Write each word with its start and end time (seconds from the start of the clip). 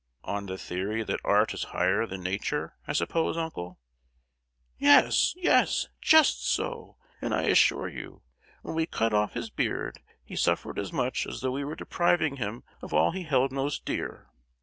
"On 0.23 0.47
the 0.47 0.57
theory 0.57 1.03
that 1.03 1.19
art 1.23 1.53
is 1.53 1.65
higher 1.75 2.07
than 2.07 2.23
nature, 2.23 2.75
I 2.87 2.93
suppose 2.93 3.37
uncle?" 3.37 3.77
"Yes, 4.79 5.35
yes! 5.37 5.89
Just 6.01 6.43
so—and 6.43 7.35
I 7.35 7.43
assure 7.43 7.87
you, 7.87 8.23
when 8.63 8.73
we 8.73 8.87
cut 8.87 9.13
off 9.13 9.33
his 9.33 9.51
beard 9.51 9.99
he 10.23 10.35
suffered 10.35 10.79
as 10.79 10.91
much 10.91 11.27
as 11.27 11.41
though 11.41 11.51
we 11.51 11.63
were 11.63 11.75
depriving 11.75 12.37
him 12.37 12.63
of 12.81 12.95
all 12.95 13.11
he 13.11 13.25
held 13.25 13.51
most 13.51 13.85
dear! 13.85 14.31